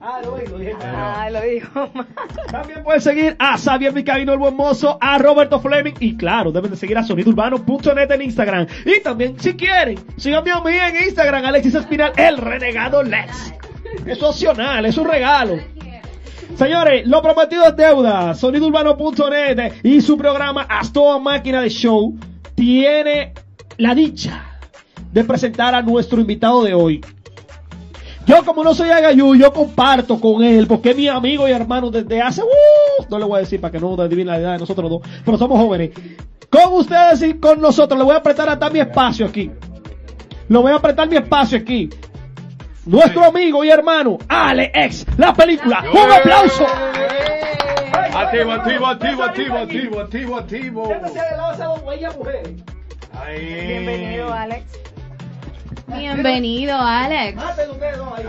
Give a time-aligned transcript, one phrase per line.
[0.00, 0.76] Ah, lo dije.
[0.82, 1.90] Ah, lo dijo.
[2.50, 6.70] También pueden seguir a Xavier Vizcaíno el buen mozo, a Roberto Fleming y claro, deben
[6.70, 8.66] de seguir a sonidourbano.net en Instagram.
[8.84, 13.54] Y también, si quieren, síganme a mí en Instagram, Alexis Espinal, el renegado Lex.
[14.06, 15.58] Es opcional, es un regalo.
[16.56, 18.34] Señores, lo prometido es deuda.
[18.34, 22.16] Sonidourbano.net y su programa Astoa Máquina de Show
[22.54, 23.34] tiene
[23.76, 24.44] la dicha
[25.12, 27.00] de presentar a nuestro invitado de hoy.
[28.28, 31.90] Yo como no soy agayú, yo comparto con él, porque es mi amigo y hermano
[31.90, 32.42] desde hace...
[32.42, 35.00] Uh, no le voy a decir para que no adivinen la edad de nosotros dos,
[35.24, 35.92] pero somos jóvenes.
[36.50, 39.50] Con ustedes y con nosotros, le voy a apretar hasta mi espacio aquí.
[40.48, 41.88] Lo voy a apretar mi espacio aquí.
[42.84, 45.82] Nuestro amigo y hermano, Ale X, la película.
[45.90, 46.66] ¡Un aplauso!
[48.14, 50.92] Activo, activo, activo, activo, activo, activo, activo.
[53.26, 54.64] Bienvenido, Alex.
[55.88, 57.42] Bienvenido, Alex.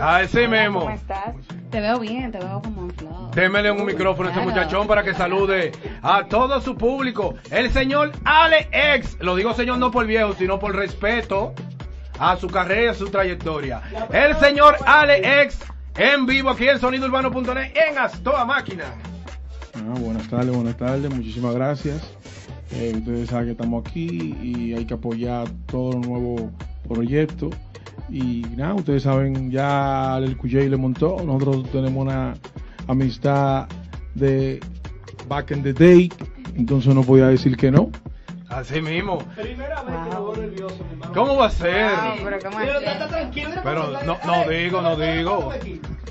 [0.00, 0.80] Así mismo.
[0.80, 1.34] ¿Cómo estás?
[1.70, 3.30] Te veo bien, te veo como en flow.
[3.34, 5.72] Démele un micrófono a este muchachón para que salude
[6.02, 7.34] a todo su público.
[7.50, 9.18] El señor Ale X.
[9.20, 11.52] Lo digo señor no por viejo, sino por respeto
[12.18, 13.82] a su carrera y a su trayectoria.
[14.12, 15.60] El señor Ale X
[15.96, 18.94] en vivo aquí en sonidourbano.net en Astoa Máquina.
[19.74, 22.02] Ah, buenas tardes, buenas tardes, muchísimas gracias.
[22.72, 26.42] Eh, ustedes saben que estamos aquí y hay que apoyar todos los nuevos
[26.90, 27.54] proyectos.
[28.10, 31.16] Y nada, ustedes saben, ya el QJ le montó.
[31.24, 32.34] Nosotros tenemos una
[32.88, 33.68] amistad
[34.14, 34.60] de
[35.28, 36.12] back in the day,
[36.56, 37.90] entonces no podía decir que no.
[38.48, 39.18] Así mismo.
[39.36, 41.12] Primera vez que me veo nervioso, mi hermano.
[41.14, 41.86] ¿Cómo va a ser?
[41.92, 42.88] Wow, pero ¿cómo Pero es?
[42.88, 43.50] está tranquilo.
[43.62, 45.52] Pero no, no digo, no digo.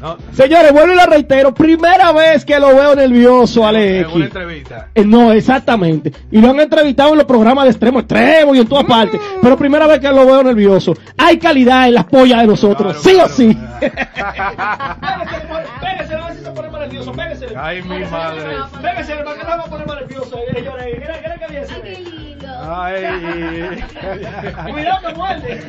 [0.01, 1.53] No, Señores, vuelvo y la reitero.
[1.53, 4.87] Primera vez que lo veo nervioso, Ale en una entrevista.
[4.95, 6.11] Eh, No, exactamente.
[6.31, 9.19] Y lo han entrevistado en los programas de extremo extremo y en todas partes.
[9.41, 10.93] Pero primera vez que lo veo nervioso.
[11.17, 12.97] Hay calidad en las pollas de nosotros.
[13.01, 13.65] Claro, sí claro.
[13.79, 13.79] o sí.
[15.81, 17.11] Pégase, a ver si se pone más nervioso.
[17.11, 17.47] Pégase.
[17.57, 18.55] Ay, mi madre.
[18.81, 20.39] Pégase, hermano, que no va a poner más nervioso.
[22.71, 23.03] Ay.
[24.71, 25.63] Cuidado que muerde.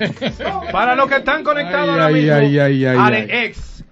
[0.72, 3.84] Para los que están conectados ahora ay, mismo, ay, ay, ay, Alex,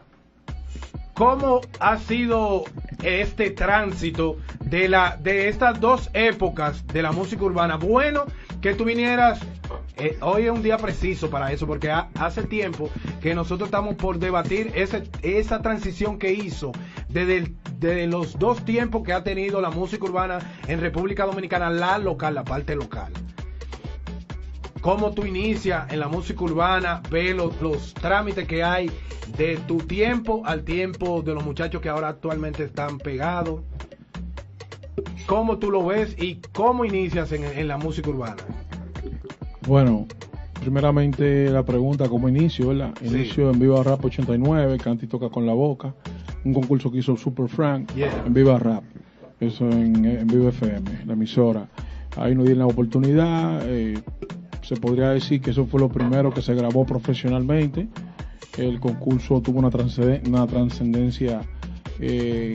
[1.14, 2.64] ¿cómo ha sido
[3.02, 7.76] este tránsito de la de estas dos épocas de la música urbana?
[7.76, 8.24] Bueno,
[8.60, 9.40] que tú vinieras
[9.96, 12.88] eh, hoy es un día preciso para eso porque ha- hace tiempo
[13.20, 16.72] que nosotros estamos por debatir ese, esa transición que hizo
[17.08, 21.98] desde el- los dos tiempos que ha tenido la música urbana en República Dominicana, la
[21.98, 23.12] local, la parte local
[24.80, 28.90] cómo tú inicias en la música urbana, ve los, los trámites que hay
[29.36, 33.60] de tu tiempo al tiempo de los muchachos que ahora actualmente están pegados.
[35.26, 38.42] ¿Cómo tú lo ves y cómo inicias en, en la música urbana?
[39.66, 40.06] Bueno,
[40.60, 42.94] primeramente la pregunta como inicio, ¿verdad?
[43.00, 43.08] Sí.
[43.08, 45.94] Inicio en Viva Rap 89, Canti toca con la boca,
[46.44, 48.24] un concurso que hizo Super Frank Yeah.
[48.26, 48.82] en Viva Rap,
[49.40, 51.68] eso en, en Viva FM, la emisora.
[52.16, 53.98] Ahí nos dieron la oportunidad, eh,
[54.68, 57.88] se podría decir que eso fue lo primero que se grabó profesionalmente.
[58.58, 61.40] El concurso tuvo una, trascendencia
[61.98, 62.54] eh,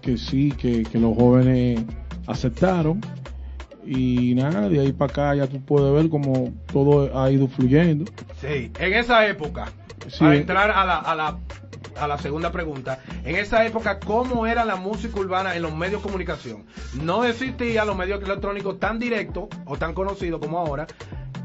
[0.00, 1.80] que sí, que, que los jóvenes
[2.28, 3.00] aceptaron.
[3.84, 8.04] Y nada, de ahí para acá ya tú puedes ver cómo todo ha ido fluyendo.
[8.40, 9.72] Sí, en esa época,
[10.06, 10.20] Sí.
[10.20, 11.38] para entrar a la, a, la,
[11.96, 16.00] a la segunda pregunta, en esa época, ¿cómo era la música urbana en los medios
[16.00, 16.64] de comunicación?
[17.02, 20.86] No existían los medios electrónicos tan directos o tan conocidos como ahora,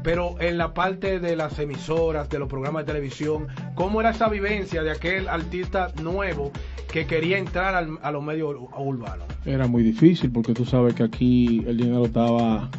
[0.06, 4.28] pero en la parte de las emisoras, de los programas de televisión, ¿cómo era esa
[4.28, 6.52] vivencia de aquel artista nuevo
[6.88, 9.26] que quería entrar al- a los medios ur- urbanos?
[9.44, 12.70] Era muy difícil porque tú sabes que aquí el dinero estaba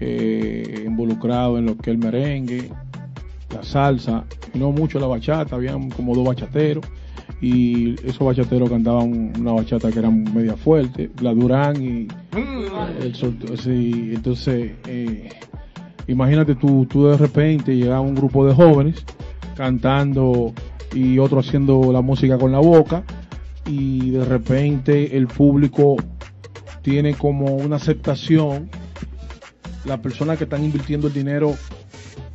[0.00, 2.70] eh, involucrado en lo que es el merengue,
[3.54, 6.84] la salsa, y no mucho la bachata, habían como dos bachateros.
[7.40, 12.06] Y esos bachateros cantaban una bachata que era media fuerte, la Durán y
[12.36, 15.30] Mm, el sol- sí, entonces, eh,
[16.10, 19.04] imagínate tú, tú de repente llegaba un grupo de jóvenes
[19.56, 20.52] cantando
[20.92, 23.02] y otro haciendo la música con la boca
[23.66, 25.96] y de repente el público
[26.82, 28.70] tiene como una aceptación,
[29.84, 31.54] las personas que están invirtiendo el dinero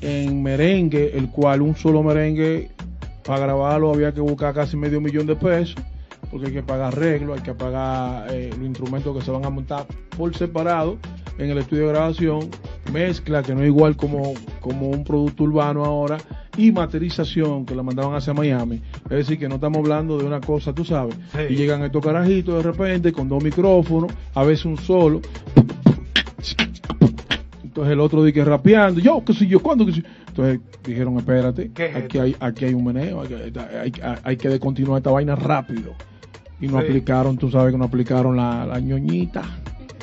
[0.01, 2.69] en merengue, el cual un solo merengue
[3.25, 5.75] para grabarlo había que buscar casi medio millón de pesos
[6.31, 9.49] porque hay que pagar arreglo, hay que pagar eh, los instrumentos que se van a
[9.49, 9.85] montar
[10.17, 10.97] por separado
[11.37, 12.49] en el estudio de grabación,
[12.91, 16.17] mezcla que no es igual como, como un producto urbano ahora,
[16.57, 18.81] y masterización que la mandaban hacia Miami.
[19.05, 21.39] Es decir, que no estamos hablando de una cosa, tú sabes, Sí.
[21.53, 25.21] y llegan estos carajitos de repente con dos micrófonos, a veces un solo.
[27.63, 30.07] Entonces el otro dice rapeando, yo, qué sé yo, cuándo, qué sé yo?
[30.29, 33.59] Entonces dijeron, espérate, ¿Qué es aquí hay, aquí hay un meneo, hay, que-
[34.03, 35.93] hay, hay que descontinuar esta vaina rápido.
[36.61, 36.85] Y no Sí.
[36.85, 39.43] aplicaron, tú sabes que no aplicaron la, la ñoñita.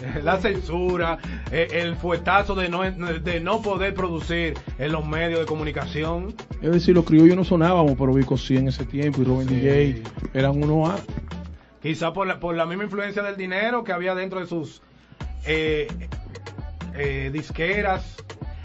[0.25, 1.19] La censura,
[1.51, 6.35] eh, el fuetazo de no, de no poder producir en los medios de comunicación.
[6.61, 9.55] Es decir, los criollos no sonábamos, pero Vico sí en ese tiempo y Robin Sí.
[9.57, 10.03] DJ
[10.35, 10.97] eran uno A.
[11.83, 14.83] Quizá por la, por la misma influencia del dinero que había dentro de sus
[15.47, 15.89] eh,
[16.95, 18.17] eh, disqueras.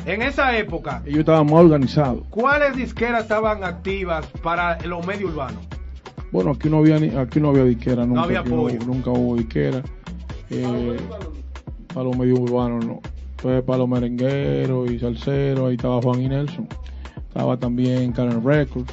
[0.06, 2.24] En esa época, Ellos estaban más organizados.
[2.30, 5.66] ¿cuáles disqueras estaban activas para los medios urbanos?
[6.32, 8.22] Bueno, aquí no había ni- aquí no había disquera nunca.
[8.24, 8.80] había aquí apoyo.
[8.86, 9.82] nunca hubo disquera.
[10.50, 10.98] Eh,
[11.94, 13.00] para los medios urbanos no.
[13.38, 16.68] Fue para los merengueros y salseros, ahí estaba Juan y Nelson.
[17.28, 18.92] Estaba también Karen Records.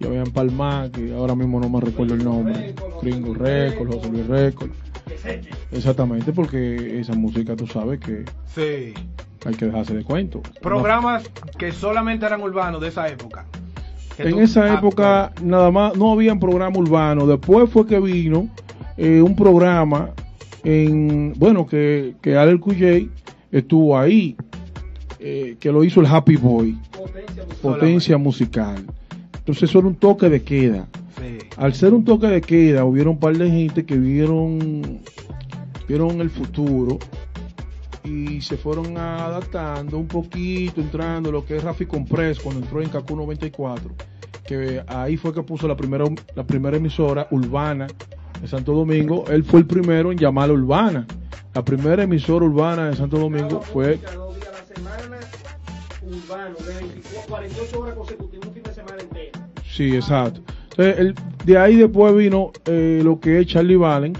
[0.00, 2.74] Y había en Palma, que ahora mismo no me recuerdo el nombre.
[3.00, 4.74] Gringo Records, José Luis Records.
[5.72, 8.24] Exactamente, porque esa música tú sabes que
[8.54, 8.92] Sí.
[9.46, 10.40] hay que dejarse de cuento.
[10.60, 13.44] Programas que solamente eran urbanos de esa época.
[14.18, 17.26] En tú- esa ah, época nada más no había un programa urbano.
[17.26, 18.48] Después fue que vino
[18.96, 20.10] eh, un programa
[20.64, 23.10] en bueno que que Alel Cuyey
[23.52, 24.36] estuvo ahí
[25.20, 26.76] eh, que lo hizo el Happy Boy
[27.62, 28.84] potencia musical.
[29.38, 30.88] Entonces eso era un toque de queda.
[31.18, 31.38] Sí.
[31.56, 35.00] Al ser un toque de queda hubieron un par de gente que vieron
[35.86, 36.98] vieron el futuro
[38.04, 42.90] y se fueron adaptando un poquito, entrando lo que es Rafi Compress cuando entró en
[42.90, 43.90] Cacu 94,
[44.46, 47.86] que ahí fue que puso la primera, la primera emisora urbana
[48.40, 49.24] de Santo Domingo.
[49.28, 51.06] Él fue el primero en llamarla urbana.
[51.54, 55.16] La primera emisora urbana de Santo Domingo fue Dos días a la semana,
[56.02, 59.38] urbano, de 24, 48 horas consecutivas, un fin de semana entero.
[59.70, 60.40] Sí, exacto.
[60.70, 61.14] Entonces, el-
[61.44, 64.18] de ahí después vino eh, lo que es Charlie Valens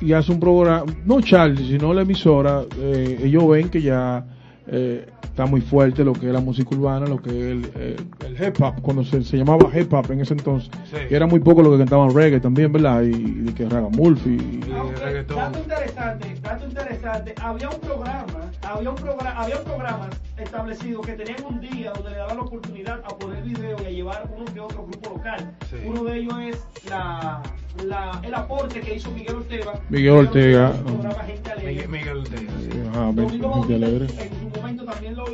[0.00, 4.26] y hace un programa, no Charlie, sino la emisora, eh, ellos ven que ya
[4.66, 7.96] eh, está muy fuerte lo que es la música urbana, lo que es el, eh,
[8.24, 10.70] el hip hop, cuando se, se llamaba hip hop en ese entonces.
[10.88, 10.96] Sí.
[11.10, 13.02] Y era muy poco lo que cantaban reggae también, ¿verdad?
[13.02, 14.30] Y, y que Ragamulfi.
[14.30, 15.36] y- Aunque, reggaetón.
[15.36, 18.24] dato interesante, dato interesante, había un programa,
[18.62, 22.42] había un programa, había un programa establecido que tenían un día donde le daban la
[22.44, 25.50] oportunidad a poner video y a llevar uno que otro grupo local.
[25.68, 25.76] Sí.
[25.84, 27.42] Uno de ellos es la,
[27.84, 29.72] la, el aporte que hizo Miguel Ortega.
[29.90, 30.72] Miguel Ortega.
[30.86, 31.72] el Gente Alegre.
[31.72, 32.52] Miguel, Miguel Ortega.
[32.60, 32.80] sí.
[32.92, 33.74] Ajá, Domingo Gente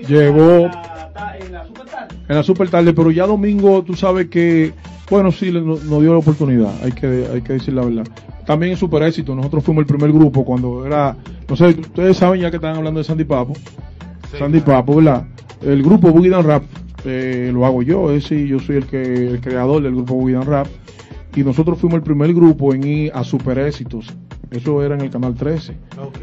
[0.09, 2.17] Llegó- en la, Super Tarde.
[2.29, 4.73] en la super tarde, pero ya domingo tú sabes que,
[5.11, 8.05] bueno, sí, le- nos dio la oportunidad, hay que, hay que decir la verdad.
[8.47, 11.17] También es super éxito, nosotros fuimos el primer grupo cuando era,
[11.49, 13.55] no sé, ustedes saben ya que están hablando de Sandy Papo,
[14.31, 14.81] Sí, Sandy claro.
[14.81, 15.27] Papo, ¿verdad?
[15.63, 16.63] El grupo Boogie Down Rap
[17.05, 20.35] eh, lo hago yo, es decir, yo soy el que el creador del grupo Boogie
[20.35, 20.67] Down Rap
[21.37, 24.07] y nosotros fuimos el primer grupo en ir a super éxitos.
[24.51, 26.19] Eso era en el canal 13, Ok.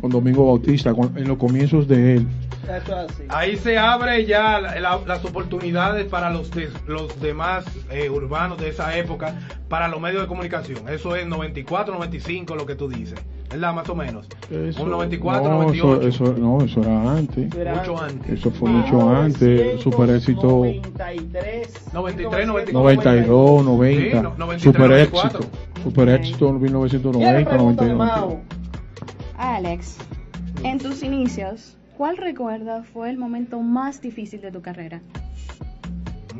[0.00, 2.26] con Domingo Bautista, con- en los comienzos de él.
[2.64, 3.22] Eso así.
[3.28, 8.58] Ahí se abre ya la- la- las oportunidades para los, de- los demás eh, urbanos
[8.58, 9.34] de esa época,
[9.68, 10.88] para los medios de comunicación.
[10.88, 13.18] Eso es 94, 95, lo que tú dices.
[13.50, 13.72] ¿Verdad?
[13.72, 14.26] Más o menos.
[14.50, 16.06] Eso- Un 94, no, 98.
[16.08, 17.54] Eso, eso- no, eso era antes.
[17.54, 18.38] Mucho antes.
[18.38, 25.38] Eso fue mucho antes, super éxito 93, 93, 92, 90, Sí, no- 93, super 94.
[25.40, 28.04] éxito, super éxito en ¿Quién le 1990, pregunta de 91.
[28.28, 28.40] Mao?
[29.38, 29.96] Alex,
[30.62, 35.00] en tus inicios, ¿cuál recuerdas fue el momento más difícil de tu carrera?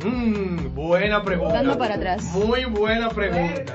[0.04, 1.54] Mm, buena pregunta.
[1.54, 2.22] Dando para atrás.
[2.32, 3.74] Muy buena pregunta.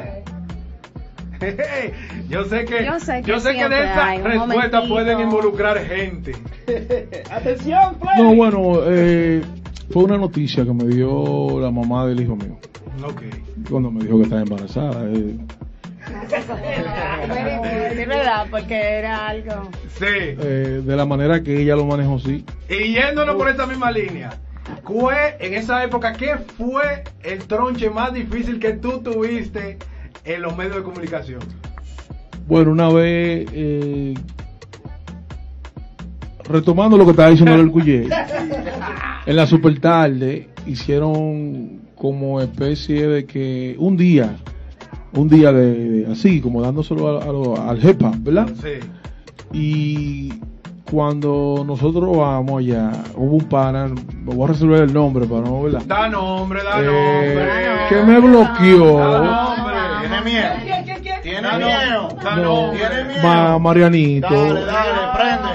[2.29, 4.47] yo sé que, Yo sé que yo sé que de un respuesta
[4.79, 4.87] momentito.
[4.87, 6.31] pueden involucrar gente.
[7.29, 8.21] Atención, Freddy.
[8.23, 9.41] No, bueno, eh,
[9.91, 12.57] fue una noticia que me dio la mamá del hijo mío,
[13.05, 13.23] Ok.
[13.69, 15.03] cuando me dijo que estaba embarazada.
[15.11, 15.37] eh.
[18.49, 19.69] Porque era algo...
[19.97, 20.05] Sí.
[20.05, 22.45] Eh, de la manera que ella lo manejó, sí.
[22.69, 24.31] Y yéndonos por esa misma línea,
[24.83, 29.77] ¿cuál, en esa época, ¿qué fue el tronche más difícil que tú tuviste
[30.25, 31.41] en los medios de comunicación?
[32.47, 34.13] Bueno, una vez, eh,
[36.43, 38.07] retomando lo que estaba diciendo el Cuyé,
[39.25, 44.35] en la super tarde hicieron como especie de que un día,
[45.15, 45.73] un día de,
[46.05, 48.47] de- así, como dándoselo a- a lo- al hop, ¿verdad?
[48.61, 48.79] Sí.
[49.53, 50.33] Y
[50.89, 53.89] cuando nosotros vamos allá, hubo un pana,
[54.25, 55.81] voy a resolver el nombre para no, ¿verdad?
[55.85, 57.49] Da nombre, da Eh, nombre.
[57.89, 58.97] que me bloqueó.
[58.97, 59.73] Da nombre.
[60.01, 60.49] ¿Tiene miedo?
[61.23, 62.01] ¿Tiene Da miedo?
[62.09, 62.23] nombre.
[62.23, 62.71] Da No.
[62.71, 63.23] ¿Tiene miedo?
[63.23, 64.27] Ma- Marianito.
[64.29, 65.49] Dale, dale, prende.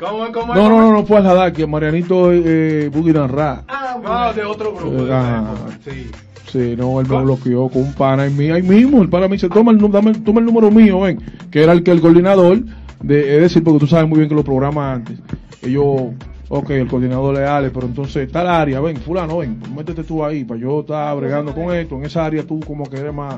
[0.00, 3.64] ¿Cómo, cómo No, no, no, no fue al Hadaki, Marianito eh, Boogie Down Rap.
[3.68, 5.04] Ah, No, de otro grupo.
[5.04, 5.44] de Ah.
[5.84, 6.10] Sí.
[6.52, 9.02] Sí, no, él me bloqueó con un pana ahí, mi- ahí mismo.
[9.02, 11.18] El pana me dice, toma el, dame, toma el número mío, ven.
[11.50, 12.60] Que era el que el coordinador,
[13.02, 15.18] de, es decir, porque tú sabes muy bien que los programas antes,
[15.62, 16.12] ellos
[16.52, 20.58] Ok, el coordinador leal, pero entonces tal área, ven, fulano, ven, métete tú ahí, para
[20.58, 23.36] yo estar bregando con esto, en esa área tú como que eres más...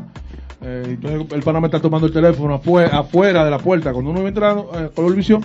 [0.62, 4.10] eh, entonces el pana me está tomando el teléfono afuera, afuera de la puerta, cuando
[4.10, 5.42] uno va entrando eh, color visión,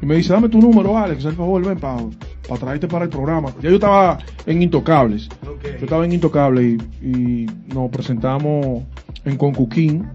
[0.00, 3.50] y me dice, dame tu número, Alex, por favor, ven para traerte para el programa.
[3.62, 8.82] Ya yo estaba en Intocables, yo estaba en Intocables y, y nos presentamos
[9.24, 10.06] en Concuquín,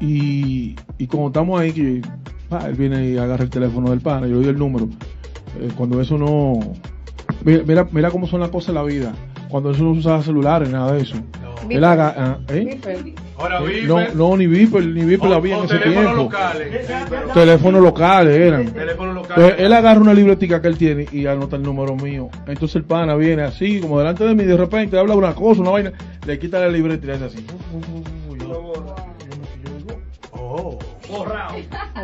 [0.00, 2.02] y, y cuando estamos ahí, que
[2.48, 4.88] pa, él viene y agarra el teléfono del pana, yo le doy el número.
[5.60, 6.60] Eh, cuando eso no.
[7.44, 9.12] Mira, mira, mira cómo son las cosas en la vida.
[9.50, 11.16] Cuando eso no se usaba celulares, nada de eso.
[11.16, 11.70] No.
[11.70, 12.78] Él haga, ah, ¿eh?
[13.38, 13.82] Ahora Eh.
[13.86, 16.22] No, no, ni Viper, ni Viper la había en ese teléfonos tiempo.
[16.24, 16.86] locales.
[17.34, 18.66] Teléfonos locales eran.
[18.72, 19.36] Teléfonos locales.
[19.44, 22.28] Entonces, él agarra una libretica que él tiene y anota el número mío.
[22.46, 25.70] Entonces el pana viene así, como delante de mí, de repente habla una cosa, una
[25.70, 25.92] vaina,
[26.26, 27.46] le quita la libreta y le hace así.
[30.32, 30.78] Oh.
[31.08, 31.54] Borrado.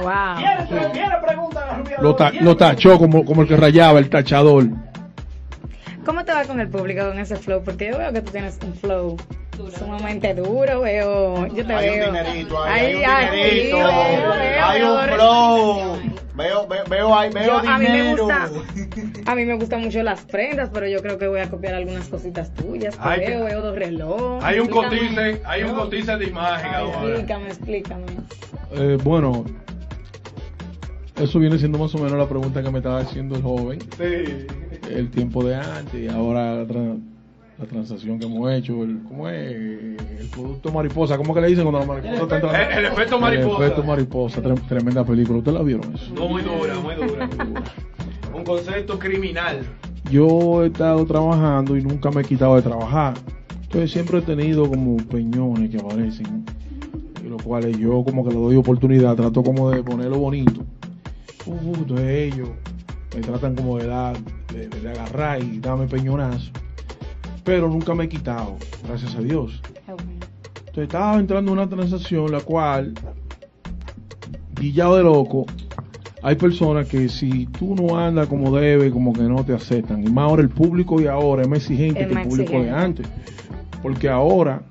[0.03, 0.67] Wow.
[0.69, 1.97] ¿Quiere, quiere preguntar a Rubio?
[2.01, 4.67] Lo, ta- lo tachó como, como el que rayaba, el tachador.
[6.05, 7.63] ¿Cómo te va con el público con ese flow?
[7.65, 9.17] Porque yo veo que tú tienes un flow
[9.79, 11.47] sumamente duro, veo.
[11.49, 12.13] Yo te Hay un veo.
[12.13, 15.99] dinerito, ahí, Ay, hay un dinerito, sí, veo, veo, hay un flow.
[16.37, 18.25] Veo, veo, veo, ahí, veo Yo- a mí me dinero.
[18.25, 18.51] gusta
[19.31, 22.09] a mí me gustan mucho las prendas pero yo creo que voy a copiar algunas
[22.09, 26.25] cositas tuyas Hay que- veo veo dos relojes Hay un cotice, hay un cotice de
[26.25, 27.09] imagen Ay, ahora.
[27.11, 28.05] explícame explícame
[28.73, 29.45] Eh, bueno,
[31.23, 33.79] eso viene siendo más o menos la pregunta que me estaba haciendo el joven.
[33.97, 34.47] Sí.
[34.91, 36.99] El tiempo de antes y ahora la, tra-
[37.59, 38.83] la transacción que hemos hecho.
[38.85, 39.37] El, ¿Cómo es?
[39.53, 41.17] El producto mariposa.
[41.17, 42.59] ¿Cómo que le dicen cuando la mariposa está entrando?
[42.59, 43.57] El- el efecto mariposa.
[43.57, 44.43] El efecto mariposa.
[44.43, 45.39] tre- tremenda película.
[45.39, 46.13] ¿Ustedes la vieron eso?
[46.15, 47.29] No, muy dura, muy dura.
[48.35, 49.61] Un concepto criminal.
[50.11, 53.15] Yo he estado trabajando y nunca me he quitado de trabajar.
[53.63, 56.45] Entonces siempre he tenido como peñones que aparecen,
[57.25, 60.61] y los cuales yo como que le doy oportunidad, trato como de ponerlo bonito.
[61.47, 62.49] Uh, entonces ellos
[63.15, 64.17] me tratan como de dar,
[64.53, 66.51] de, de agarrar y darme peñonazo.
[67.45, 68.57] Pero nunca me he quitado,
[68.87, 69.61] gracias a Dios.
[69.87, 72.95] Entonces estaba entrando en una transacción la cual,
[74.59, 75.47] guillado de loco,
[76.25, 80.03] hay personas que si tú no andas como debe, como que no te aceptan.
[80.03, 82.71] Y más ahora el público de ahora es más exigente Es que el público de
[82.71, 83.07] antes.
[83.83, 84.63] Porque ahora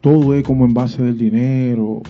[0.00, 2.02] todo es como en base del dinero.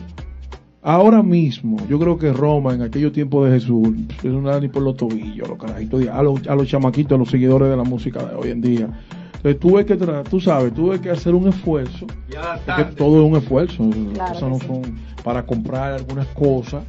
[0.83, 3.89] Ahora mismo, yo creo que Roma, en aquellos tiempos de Jesús,
[4.23, 7.19] eso no era ni por los tobillos, los carajitos, a los, a los chamaquitos, a
[7.19, 8.89] los seguidores de la música de hoy en día.
[9.37, 12.07] Entonces tuve que, tra- tú sabes, tuve que hacer un esfuerzo
[12.37, 12.95] adaptarte.
[12.97, 13.85] todo es un esfuerzo.
[13.85, 14.67] Las Claro cosas no que sí.
[14.67, 16.83] son para comprar algunas cosas.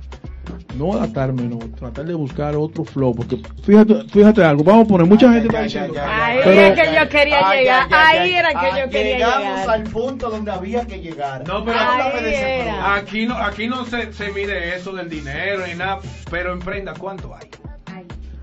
[0.75, 1.59] No adaptarme, no.
[1.77, 3.13] Tratar de buscar otro flow.
[3.15, 4.63] Porque fíjate, fíjate algo.
[4.63, 5.93] Vamos a poner, mucha gente está diciendo.
[6.01, 9.69] Ahí Pero- es que yo quería llegar, ahí era que yo quería Llegamos llegar.
[9.69, 11.47] al punto donde había que llegar.
[11.47, 11.77] No, pero
[12.25, 12.95] era.
[12.95, 16.93] Aquí no, aquí no se, se mide eso del dinero ni nada, pero en prenda,
[16.97, 17.47] ¿cuánto hay?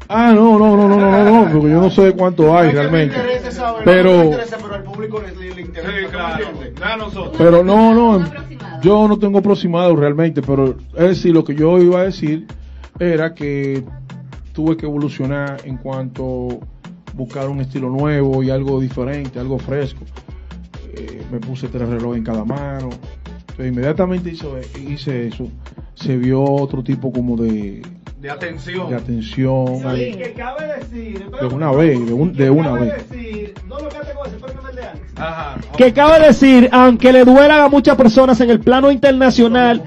[0.09, 3.15] Ah, no, no, no, no, no, no, no, porque yo no sé cuánto hay realmente.
[3.85, 4.23] Pero-
[7.37, 8.31] pero no, no,
[8.81, 12.47] yo no tengo aproximado realmente, pero es decir, lo que yo iba a decir
[12.99, 13.85] era que
[14.53, 16.59] tuve que evolucionar en cuanto
[17.15, 20.05] buscar un estilo nuevo y algo diferente, algo fresco.
[20.95, 22.89] Eh, me puse tres relojes en cada mano.
[23.41, 24.57] Entonces, inmediatamente hizo-
[24.89, 25.49] hice eso,
[25.95, 27.83] se vio otro tipo como de,
[28.21, 28.91] De atención.
[28.91, 29.81] de atención.
[29.87, 30.13] ahí.
[30.15, 31.25] que cabe decir.
[31.41, 33.09] De una vez, de un- de una cabe vez.
[33.11, 34.37] decir, no lo que te ese
[34.77, 35.13] de Alex.
[35.17, 35.57] Ajá.
[35.77, 39.83] Que cabe decir, aunque le duelan a muchas personas en el plano internacional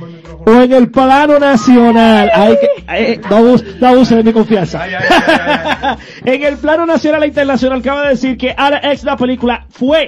[0.45, 2.67] o en el plano nacional, hay que,
[3.13, 4.81] eh, no, abus- no abuse de mi confianza.
[4.81, 5.97] Ay, ay, ay, ay, ay.
[6.35, 10.07] en el plano nacional e internacional, cabe decir que Alex la película fue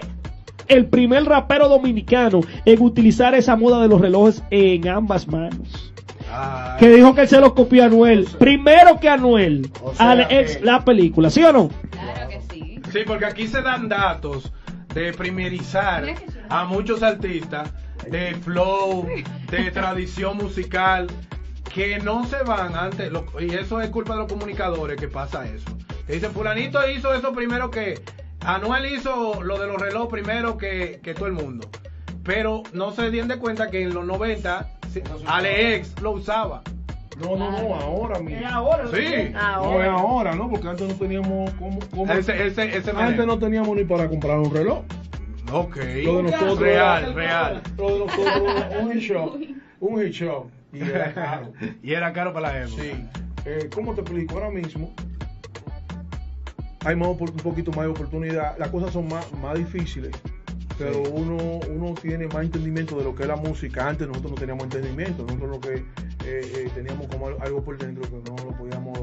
[0.69, 5.92] el primer rapero dominicano en utilizar esa moda de los relojes en ambas manos.
[6.33, 6.79] Ay.
[6.79, 8.27] Que dijo que él se lo copió a Anuel.
[8.39, 9.69] Primero que Anuel.
[9.81, 11.69] O sea Alex que- la película, ¿sí o no?
[11.91, 12.79] Claro que sí.
[12.91, 14.51] Sí, porque aquí se dan datos
[14.93, 16.03] de primerizar
[16.49, 17.71] a muchos artistas
[18.09, 19.07] de flow,
[19.49, 21.07] de tradición musical,
[21.73, 25.45] que no se van antes, lo- y eso es culpa de los comunicadores que pasa
[25.47, 25.65] eso.
[26.05, 27.99] Que dicen, fulanito hizo eso primero que,
[28.45, 31.69] Anuel hizo lo de los relojes primero que, que todo el mundo.
[32.23, 34.67] Pero no se dieron de cuenta que en los 90,
[35.25, 36.61] Alex lo usaba.
[37.21, 38.41] No, no, no, ahora mismo.
[38.91, 39.29] Sí.
[39.33, 40.49] No es ahora, ¿no?
[40.49, 43.25] Porque antes no teníamos cómo, cómo- Ese, ese, ese antes manejo.
[43.27, 44.79] no teníamos ni para comprar un reloj.
[45.51, 45.75] Ok.
[46.03, 47.61] Lo de nosotros real, era- real.
[47.77, 49.39] Lo de nosotros era un hit show,
[49.79, 51.53] un hit show y era caro.
[51.83, 52.81] y era caro para la época.
[52.81, 52.91] Sí.
[53.45, 54.33] Eh, ¿Cómo te explico?
[54.35, 54.91] Ahora mismo
[56.85, 58.57] hay más, un poquito más de oportunidad.
[58.57, 60.11] Las cosas son más, más difíciles,
[60.83, 61.37] pero uno,
[61.69, 63.87] uno tiene más entendimiento de lo que es la música.
[63.87, 65.23] Antes nosotros no teníamos entendimiento.
[65.23, 65.85] Nosotros lo que eh,
[66.25, 68.99] eh, teníamos como al- algo por dentro que no lo podíamos,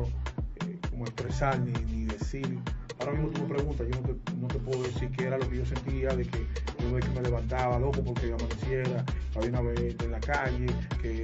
[0.66, 2.58] eh, como expresar ni, ni decir.
[2.98, 5.48] Ahora mismo tú me preguntas, yo no te, no te puedo decir qué era lo
[5.48, 6.46] que yo sentía, de que
[6.82, 10.66] yo de que me levantaba loco porque amaneciera, había una vez en la calle,
[11.00, 11.22] que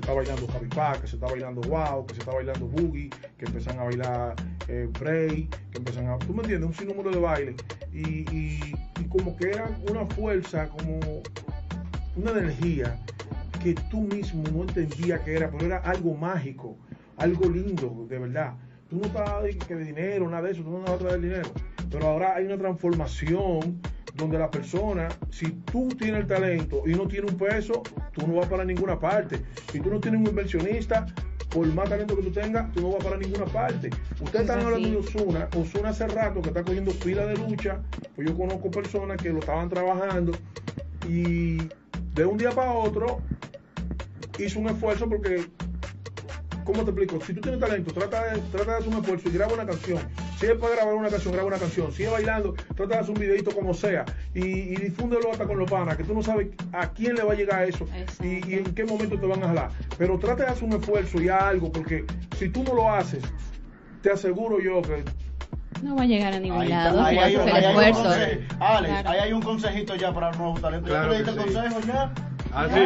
[0.00, 0.46] se estaba bailando
[1.00, 4.34] que se estaba bailando wow, que se estaba bailando boogie, que empiezan a bailar
[4.68, 4.88] eh,
[5.70, 7.54] que empiezan a, tú me entiendes, un sinnúmero de baile
[7.92, 11.00] y, y, y como que era una fuerza, como
[12.16, 12.98] una energía
[13.62, 16.78] que tú mismo no entendías que era, pero era algo mágico,
[17.18, 18.54] algo lindo, de verdad.
[18.88, 21.50] Tú no estabas que de dinero, nada de eso, tú no vas a traer dinero.
[21.90, 23.80] Pero ahora hay una transformación
[24.14, 27.82] donde la persona, si tú tienes el talento y no tienes un peso,
[28.12, 29.40] tú no vas para ninguna parte.
[29.72, 31.06] Si tú no tienes un inversionista,
[31.50, 33.90] por más talento que tú tengas, tú no vas para ninguna parte.
[34.20, 37.80] Ustedes están Es hablando de Osuna, Osuna hace rato que está cogiendo pila de lucha,
[38.14, 40.32] pues yo conozco personas que lo estaban trabajando
[41.08, 41.58] y
[42.14, 43.20] de un día para otro
[44.38, 45.46] hizo un esfuerzo porque,
[46.72, 47.24] ¿cómo te explico?
[47.24, 49.98] Si tú tienes talento, trata de, trata de hacer un esfuerzo y graba una canción.
[50.38, 51.92] Si es para grabar una canción, graba una canción.
[51.92, 55.58] Si es bailando, trata de hacer un videito como sea y, y difúndelo hasta con
[55.58, 57.86] los panas, que tú no sabes a quién le va a llegar eso
[58.22, 59.70] y, y en qué momento te van a jalar.
[59.98, 62.04] Pero trata de hacer un esfuerzo y haz algo, porque
[62.38, 63.22] si tú no lo haces,
[64.02, 65.04] te aseguro yo que
[65.82, 67.02] No va a llegar a ningún Ahí lado.
[67.04, 68.02] ahí hay, hay un esfuerzo.
[68.04, 68.40] consejo.
[68.60, 69.10] Alex, Claro.
[69.10, 70.88] ahí hay un consejito ya para el nuevo talento.
[70.88, 71.54] ¿Ya Claro tú le diste sí.
[71.54, 72.12] consejo ya?
[72.54, 72.80] Así.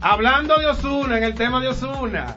[0.00, 2.36] Hablando de Osuna, en el tema de Osuna,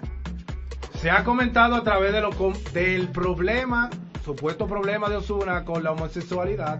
[1.01, 3.89] se ha comentado a través de lo com- del problema,
[4.23, 6.79] supuesto problema de Osuna con la homosexualidad,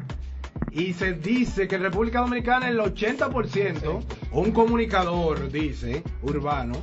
[0.72, 6.74] y se dice que en República Dominicana el 80%, un comunicador dice, urbano,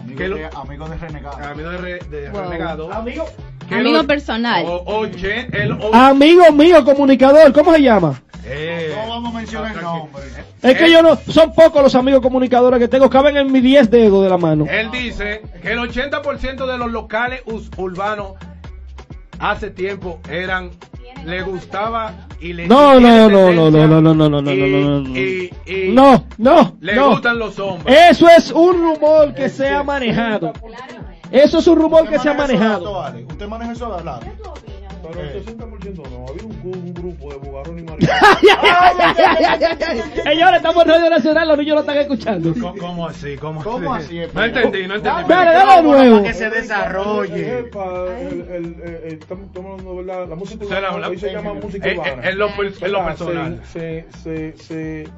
[0.00, 1.36] Amigo, que lo- de, amigo de renegado.
[1.44, 2.40] amigo de, re- de Wow.
[2.42, 3.26] renegado, Amigo,
[3.70, 4.64] Amigo personal.
[4.66, 8.22] o- oye, el o- amigo mío, comunicador, ¿cómo se llama?
[8.44, 10.22] eh, No vamos a mencionar el nombre.
[10.62, 13.90] Es que yo no, son pocos los amigos comunicadores que tengo, caben en mis 10
[13.90, 14.66] dedos de la mano.
[14.70, 18.32] Él dice que el 80% de los locales us- urbanos
[19.38, 20.70] hace tiempo eran
[21.24, 24.66] le gustaba y le No, no, no, no, no, no, no, no, no, y- no,
[24.90, 25.16] no, no.
[25.18, 27.10] y- y No, no, le no.
[27.10, 27.96] gustan los hombres.
[28.10, 30.52] Eso es un rumor que se ha manejado.
[31.30, 33.02] Eso es un rumor que se ha manejado.
[33.02, 33.26] Alex?
[33.32, 34.28] ¿Usted maneja esos datos?
[35.08, 35.44] pero el Eh.
[35.46, 38.16] 60% no, había un, un grupo de bugarrón y maricón.
[40.24, 42.52] Señores, estamos en Radio Nacional, los niños lo están escuchando.
[42.54, 43.36] ¿Cómo, cómo así?
[43.36, 44.18] ¿Cómo, ¿Cómo así?
[44.34, 45.22] No entendí, no entendí.
[45.28, 46.16] Dale, dale de nuevo.
[46.16, 47.68] Para que se desarrolle.
[49.04, 50.28] Estamos hablando, ¿verdad?
[50.28, 52.28] La música urbana, se llama música Eh, eh, urbana.
[52.28, 53.60] en lo, personal.
[53.72, 55.08] Se, se, se, se-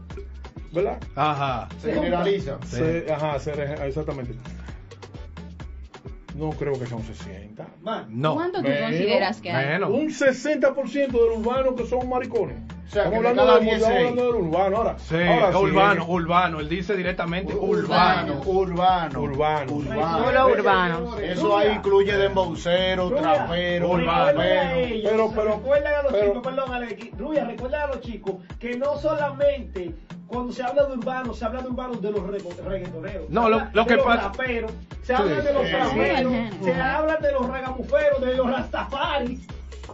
[0.73, 0.99] ¿verdad?
[1.17, 1.69] Ajá.
[1.81, 2.59] Se generaliza.
[2.67, 3.37] Se, ajá,
[3.87, 4.35] exactamente.
[6.39, 7.67] No creo que sea un 60.
[8.09, 8.35] No.
[8.35, 9.67] ¿Cuánto tú Menos, consideras que hay?
[9.67, 9.91] Menos.
[9.91, 12.59] Un 60% del urbano que son maricones.
[12.87, 14.99] O sea, que estamos, de hablando de, 10, estamos hablando del urbano ahora.
[14.99, 16.61] Sí, ahora sí, urbano, eh, urbano.
[16.61, 19.21] Él dice directamente Urbano, urbano.
[19.21, 19.73] urbano.
[19.73, 20.25] Urbano.
[20.25, 21.19] Solo urbano.
[21.19, 24.41] Eso ahí incluye dembocero, trapero, Urbano.
[24.41, 28.79] Pero- pero- recuerden a los pero- chicos, perdón, Alex, Rubia, recuerden a los chicos que
[28.79, 29.95] no solamente
[30.29, 33.29] cuando se habla de urbano, se habla de urbanos de los reggaetoneros.
[33.31, 36.33] No, Se lo- habla lo de que los pasa- raperos, se habla de los raperos,
[36.63, 39.47] se habla de los ragamuferos, de los rastafaris.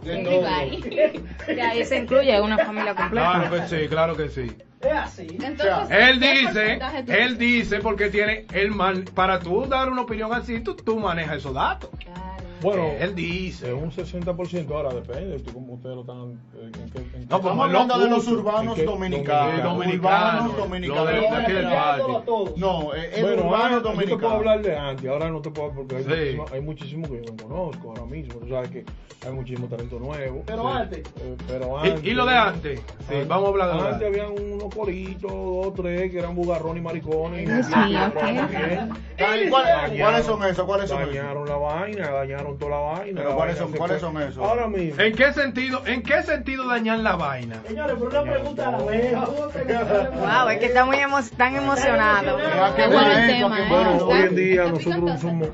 [0.03, 0.45] De todo.
[1.55, 3.31] Y ahí se incluye una familia completa.
[3.39, 4.51] Claro que sí, claro que sí.
[4.81, 5.27] Es así.
[5.41, 10.31] Entonces, Él ¿qué dice, él dice porque tiene el man, para tú dar una opinión
[10.33, 11.89] así, tú, tú manejas esos datos.
[11.97, 12.24] Claro.
[12.65, 13.67] Bueno, Él dice.
[13.67, 16.39] es un 60%, ahora depende de cómo ustedes lo están.
[16.61, 19.63] En, qué- en qué- No, Estamos como hablando de los urbanos ¿En dominicanos.
[19.63, 22.23] Dominicanos, dominicanos.
[22.57, 24.33] No, es Bueno, urbano antes, yo te puedo dominicano.
[24.35, 26.09] hablar de antes, ahora no te puedo porque hay, Sí.
[26.09, 28.35] muchísimo, hay muchísimo que yo no conozco ahora mismo.
[28.39, 28.85] Tú sabes que
[29.25, 30.43] hay muchísimo talento nuevo.
[30.45, 30.67] Pero Sí.
[30.73, 32.81] antes, Eh, pero ¿Y- antes, y lo de antes?
[33.09, 33.93] Sí, vamos a hablar de antes.
[33.93, 34.07] antes.
[34.07, 37.45] habían unos coritos, dos, tres, que eran bugarrón y maricones.
[37.47, 38.41] Dios y mío, bugarrón ¿qué?
[38.41, 38.89] también.
[39.19, 39.65] Ay, ¿cuál-
[39.97, 40.65] ¿Cuáles son esos?
[40.65, 41.15] ¿Cuáles son esos?
[41.15, 43.17] Dañaron la vaina, dañaron toda la vaina.
[43.21, 44.37] Pero la ¿cuáles vaina son- cuáles son esos?
[44.37, 45.01] Ahora mismo.
[45.01, 47.61] ¿En qué sentido, en qué sentido dañar la vaina?
[47.67, 49.13] señores, por una pregunta a la vez.
[49.15, 52.37] Wow, es que está muy emo tan emocionado.
[52.37, 54.01] Deja que Qué bueno ¿eh?
[54.03, 55.47] hoy en día nosotros somos,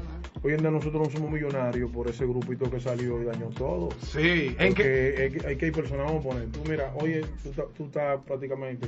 [0.43, 3.89] hoy en día nosotros no somos millonarios por ese grupito que salió y dañó todo.
[4.01, 7.21] Sí, en que- hay que hay personas, vamos a poner, tú mira, oye,
[7.77, 8.87] tú estás prácticamente,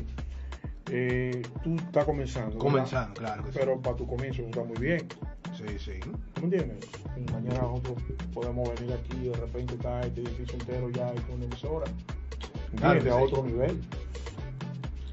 [0.90, 2.50] eh, tú estás comenzando.
[2.56, 2.62] ¿verdad?
[2.62, 3.58] Comenzando, claro que sí.
[3.60, 5.08] Pero para tu comienzo tú estás muy bien,
[5.56, 6.00] Sí, sí.
[6.34, 6.86] ¿tú me entiendes?
[7.16, 7.98] Y mañana nosotros
[8.34, 11.86] podemos venir aquí y de repente está este edificio entero ya hecho una emisora,
[12.78, 13.80] Claro a otro nivel.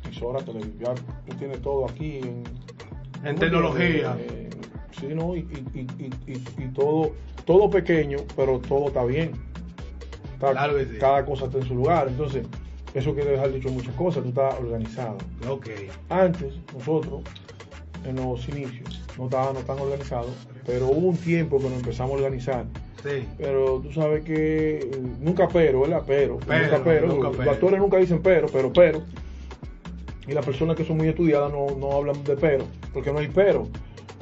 [0.04, 0.94] Emisora, televisión,
[1.28, 2.42] tú tienes todo aquí en...
[3.22, 4.16] En ¿tú me tecnología.
[4.18, 4.50] Eh,
[4.98, 5.36] sí, ¿no?
[5.36, 5.86] Y, y, y,
[6.26, 7.12] y, y- y todo,
[7.44, 9.32] todo pequeño, pero todo está bien.
[10.34, 10.96] Está- Claro que sí.
[10.98, 12.08] Cada cosa está en su lugar.
[12.08, 12.46] Entonces,
[12.94, 14.22] eso quiere dejar dicho muchas cosas.
[14.22, 15.16] Tú estás organizado.
[15.48, 15.68] Ok.
[16.08, 17.22] Antes, nosotros,
[18.04, 20.32] en los inicios, no estábamos tan organizados,
[20.66, 22.64] pero hubo un tiempo que nos empezamos a organizar
[23.02, 23.26] Sí.
[23.38, 26.02] Pero tú sabes que eh, nunca pero, ¿verdad?
[26.06, 27.06] Pero, Pero, nunca pero.
[27.06, 27.50] nunca Los pero.
[27.50, 29.02] actores nunca dicen pero, pero, pero.
[30.28, 33.28] Y las personas que son muy estudiadas no, no hablan de pero, porque no hay
[33.28, 33.68] pero.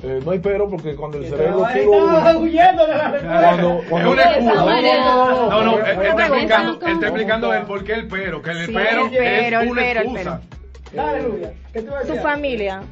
[0.00, 3.40] Eh, no hay pero porque cuando el cerebro unes- huyendo de la respuesta.
[3.48, 4.54] cuando, Es cuando- una excusa.
[4.54, 8.40] No, No, no, porque- él está explicando, él está explicando el por qué el pero,
[8.42, 10.40] que el Sí, pero el pero, es el una pero, el excusa.
[10.92, 11.52] Dale, Luya.
[11.72, 12.82] ¿Qué te iba a Tu familia.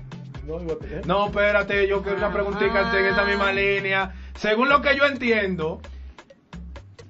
[1.06, 4.12] No, espérate, yo quiero una preguntita en esta misma línea.
[4.36, 5.80] Según lo que yo entiendo,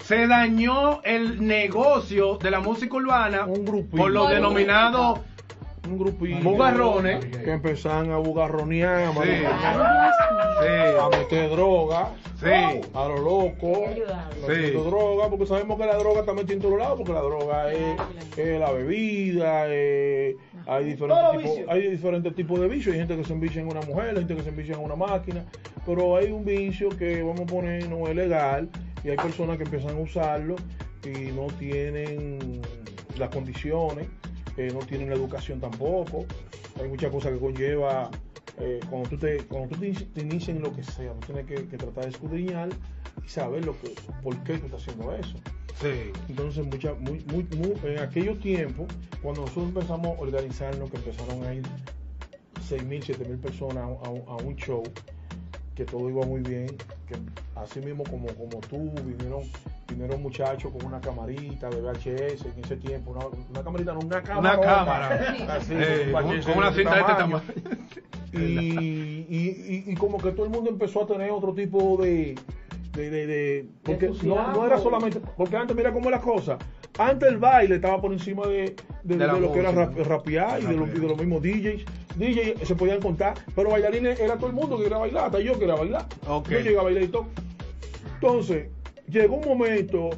[0.04, 3.96] se dañó el negocio de la música urbana Un grupito.
[3.96, 5.20] por los denominados
[5.88, 7.24] un grupito bugarrones.
[7.24, 9.30] que empezaban a bugarronear, a, Sí.
[10.60, 13.86] Sí, meter droga, sí, a lo loco,
[14.46, 17.72] metiendo droga, porque sabemos que la droga está metida en todos lados, porque la droga
[17.72, 23.24] es, es la bebida, hay, diferentes tipos, hay diferentes tipos de vicios, hay gente que
[23.24, 25.44] se envicia en una mujer, hay gente que se envicia en una máquina,
[25.84, 28.68] pero hay un vicio que vamos a poner no es legal
[29.04, 30.56] y hay personas que empiezan a usarlo
[31.04, 32.60] y no tienen
[33.18, 34.08] las condiciones,
[34.56, 36.24] eh, no tienen la educación tampoco,
[36.80, 38.10] hay muchas cosas que conlleva
[38.58, 41.32] eh, cuando tú te cuando tú te, inici- te inicias en lo que sea, tú
[41.32, 42.68] tienes que, que tratar de escudriñar
[43.24, 45.36] y saber lo que por qué tú estás haciendo eso.
[45.80, 46.10] sí.
[46.28, 48.86] Entonces, mucha, muy, muy, muy- en aquellos tiempos,
[49.22, 51.62] cuando nosotros empezamos a organizarnos, que empezaron a ir
[52.68, 54.82] 6.000, 7.000 personas a, un- a un show,
[55.76, 56.68] que todo iba muy bien,
[57.06, 57.14] que
[57.54, 59.42] así mismo como, como tú, vinieron,
[59.88, 64.22] vinieron muchachos con una camarita de VHS en ese tiempo, una, una camarita, no, una
[64.22, 64.56] cámara.
[64.58, 65.36] Una cámara.
[65.50, 67.42] Así, Eh, un con, una cinta de este tamaño.
[68.32, 72.34] Y, y, y, y como que todo el mundo empezó a tener otro tipo de...
[72.92, 75.20] de, de, de- porque no, no era solamente...
[75.38, 76.58] Porque antes, mira cómo es la cosa.
[76.98, 80.60] Antes el baile estaba por encima de, de, De la de lo que era rapear
[80.62, 81.84] y de, lo- y de los mismos DJs.
[82.18, 85.58] DJs se podían contar, pero bailarines era todo el mundo que quería bailar, hasta yo
[85.58, 86.06] quería bailar.
[86.50, 87.26] Yo llegué a bailar y todo.
[88.14, 88.68] Entonces,
[89.08, 90.10] llegó un momento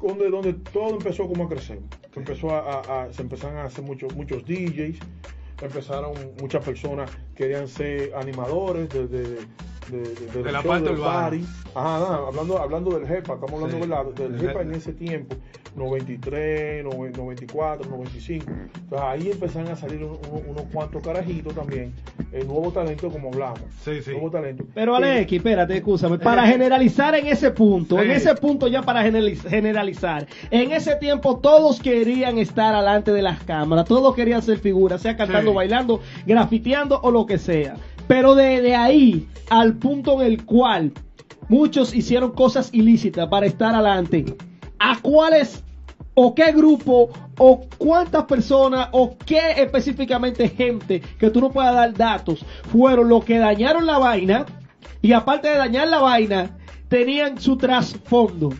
[0.00, 1.78] donde, donde todo empezó como a crecer.
[2.12, 4.98] Que empezó a, a- a- se empezaron a hacer muchos, muchos DJs,
[5.62, 9.38] empezaron muchas personas querían ser animadores de, de,
[9.90, 11.36] de, de- de De los la parte urbana.
[11.74, 13.88] Ajá, nada, hablando, hablando del JEPA, estamos hablando Sí.
[13.88, 14.04] ¿verdad?
[14.14, 15.36] del Del JEPA en ese tiempo,
[15.76, 18.44] 93, noven- 94, 95.
[18.74, 21.92] Entonces ahí empezaron a salir un- un- unos cuantos carajitos también,
[22.32, 23.60] el nuevo talento como hablamos.
[23.84, 24.10] Sí, sí.
[24.12, 24.64] Nuevo talento.
[24.74, 26.18] Pero Alex, espérate, escúchame.
[26.18, 31.38] Para generalizar en ese punto, en ese punto ya para generaliz- generalizar, en ese tiempo
[31.38, 35.56] todos querían estar alante de las cámaras, todos querían ser figuras, sea cantando, Sí.
[35.56, 37.76] bailando, grafiteando o lo que sea.
[38.08, 40.92] Pero de, de ahí al punto en el cual
[41.48, 44.36] muchos hicieron cosas ilícitas para estar alante,
[44.78, 45.62] ¿a cuáles
[46.14, 51.92] o qué grupo o cuántas personas o qué específicamente gente que tú no puedas dar
[51.92, 54.46] datos fueron los que dañaron la vaina
[55.02, 56.56] y aparte de dañar la vaina
[56.88, 58.54] tenían su trasfondo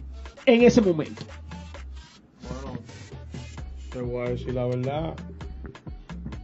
[0.44, 1.24] en ese momento.
[2.42, 2.78] Bueno,
[3.90, 5.14] te voy a decir la verdad.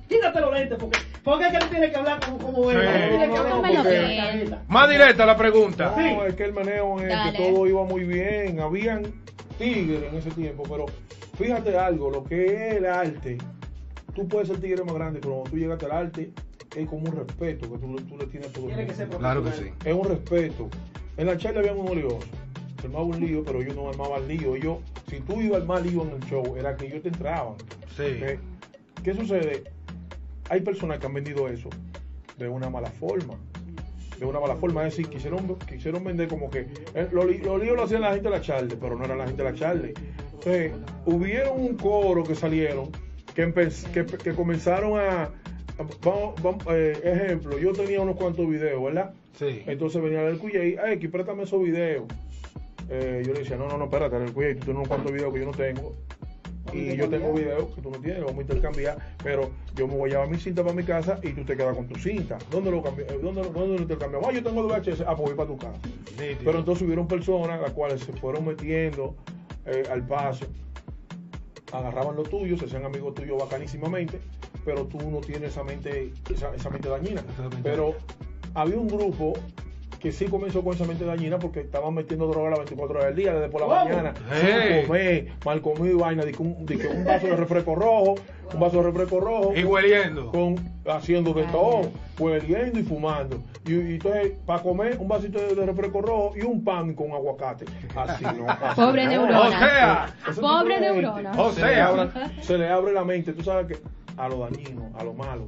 [0.08, 2.76] Quítate los lentes porque, porque es que él tiene que hablar como, como Sí.
[2.76, 4.64] él, tiene que hablar como.
[4.68, 5.94] Más directa la pregunta.
[5.96, 7.32] No, es que el manejo es Dale.
[7.36, 8.60] que todo iba muy bien.
[8.60, 9.02] Habían
[9.58, 10.86] tigres en ese tiempo, pero
[11.38, 13.38] fíjate algo, lo que es el arte,
[14.14, 16.30] tú puedes ser tigre más grande, pero cuando tú llegas al arte,
[16.76, 19.10] es como un respeto que tú, tú le tienes a todo el Tiene que mundo.
[19.12, 19.70] ser Claro que sí.
[19.84, 20.68] Es un respeto.
[21.18, 22.24] En la charla habían unos liosos.
[22.80, 24.56] Se armaba un lío, pero yo no armaba el lío.
[24.56, 27.54] Yo, si tú ibas al mal lío en el show, era que ellos te entraban.
[27.96, 28.38] Sí.
[29.04, 29.64] ¿Qué sucede?
[30.52, 31.70] Hay personas que han vendido eso
[32.36, 33.38] de una mala forma.
[34.18, 34.86] De una mala forma.
[34.86, 36.66] Es decir, quisieron, quisieron vender como que.
[36.94, 39.16] eh, Los li- los líos lo hacían la gente de la charla, pero no era
[39.16, 39.88] la gente de la charla.
[40.34, 40.72] Entonces,
[41.06, 42.90] hubieron un coro que salieron
[43.34, 43.50] que,
[43.94, 45.22] que, que comenzaron a.
[45.22, 45.30] a-
[46.04, 49.14] Vamos, vamos, eh, ejemplo, yo tenía unos cuantos videos, ¿verdad?
[49.38, 49.62] Sí.
[49.66, 52.04] Entonces venía el Cuyay, ay, que préstame esos videos.
[52.90, 55.32] Eh, yo le decía, no, no, no, espérate, el Cuyay, tú tienes unos cuantos videos
[55.32, 55.96] que yo no tengo.
[56.74, 60.10] Y yo tengo videos que tú no tienes, vamos a intercambiar, pero yo me voy
[60.10, 62.38] a llevar mi cinta para mi casa y tú te quedas con tu cinta.
[62.50, 64.28] ¿Dónde lo cambi- eh, ¿Dónde, dónde lo intercambiamos?
[64.28, 65.78] Ah, yo tengo de VHS, ah, pues voy para tu casa.
[66.44, 69.14] Pero entonces hubieron personas las cuales se fueron metiendo
[69.66, 70.46] eh, al paso,
[71.72, 74.20] agarraban lo tuyo, se hacían amigos tuyos bacanísimamente,
[74.64, 77.22] pero tú no tienes esa mente, esa, esa mente dañina.
[77.62, 77.94] Pero
[78.54, 79.32] había un grupo
[80.02, 83.16] que sí comenzó con esa mente dañina porque estaban metiendo droga las 24 horas del
[83.24, 84.78] día, desde por la mañana, Hey.
[84.80, 87.74] sin comer, mal comido y vaina, de que, un, de que un vaso de refresco
[87.76, 88.14] rojo,
[88.52, 90.30] un vaso de refresco rojo, Y hueliendo.
[90.32, 90.56] con,
[90.88, 91.82] haciendo de todo,
[92.18, 93.38] hueliendo y fumando.
[93.64, 97.12] Y, y entonces, para comer, un vasito de, de refresco rojo y un pan con
[97.12, 97.64] aguacate.
[97.94, 98.46] Así no.
[98.48, 99.10] así Pobre no.
[99.10, 99.40] neurona.
[99.40, 101.32] O sea, Pobre neurona.
[101.40, 101.68] O se sea.
[101.70, 103.32] le abre- se le abre la mente.
[103.34, 103.82] Tú sabes que
[104.16, 105.46] a lo dañino, a lo malo.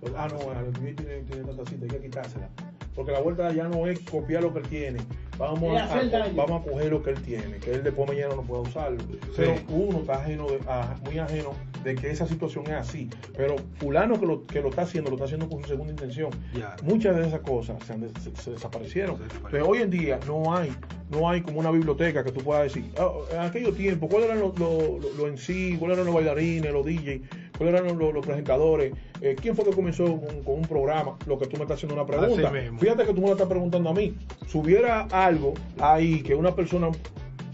[0.00, 2.48] Pues, ah, no, el bebé tiene, tiene tanta cita, hay que quitársela.
[2.94, 4.98] Porque la vuelta ya no es copiar lo que él tiene.
[5.36, 5.94] Vamos a,
[6.36, 8.98] vamos coger lo que él tiene, que él después mañana no pueda usarlo.
[9.36, 11.50] Pero uno está ajeno de- a- muy ajeno
[11.82, 13.10] de que esa situación es así.
[13.36, 16.30] Pero fulano que lo, que lo está haciendo, lo está haciendo con su segunda intención.
[16.56, 16.76] Ya.
[16.84, 19.16] Muchas de esas cosas se, han des- se- se desaparecieron.
[19.22, 20.72] Entonces, hoy en día no hay,
[21.14, 24.40] no hay como una biblioteca que tú puedas decir, "Ah, en aquellos tiempos, ¿cuáles eran
[24.40, 25.76] los, los, los- los en sí?
[25.78, 27.22] ¿Cuáles eran los bailarines, los DJ?
[27.56, 28.92] ¿Cuáles eran los, los presentadores?
[29.20, 31.16] Eh, ¿Quién fue que comenzó con, con un programa?
[31.26, 32.50] Lo que tú me estás haciendo una pregunta.
[32.78, 34.14] Fíjate que tú me lo estás preguntando a mí.
[34.48, 36.88] Si hubiera algo ahí que una persona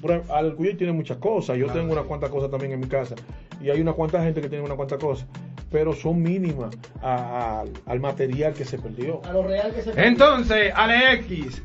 [0.01, 2.81] por ejemplo, Al Cuyo tiene muchas cosas, yo Claro, tengo unas cuantas cosas también en
[2.81, 3.15] mi casa
[3.63, 5.27] y hay una cuanta gente que tiene unas cuantas cosas,
[5.71, 6.71] pero son mínimas
[7.03, 9.21] a- a- al material que se perdió.
[9.27, 11.63] A lo real que se Entonces, Alex,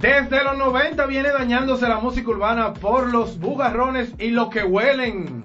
[0.00, 5.44] desde los 90 viene dañándose la música urbana por los bugarrones y lo que huelen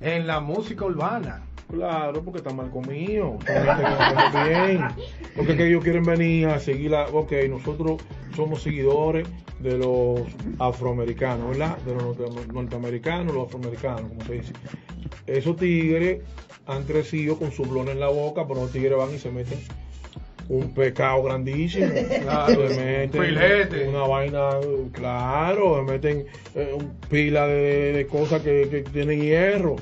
[0.00, 1.42] en la música urbana.
[1.70, 4.84] Claro, porque está mal comido, bien,
[5.36, 8.02] porque es que ellos quieren venir a seguir la, ok, nosotros
[8.34, 9.28] somos seguidores
[9.60, 10.20] de los
[10.58, 11.76] afroamericanos, ¿verdad?
[11.78, 14.52] De los norte- norteamericanos, los afroamericanos, como se dice.
[15.28, 16.22] Esos tigres
[16.66, 19.60] han crecido con su blon en la boca, pero los tigres van y se meten
[20.50, 21.86] un pecado grandísimo.
[22.22, 24.50] Claro, se meten una vaina,
[24.92, 29.76] claro, se meten eh, un pila de, de cosas que, que tienen hierro.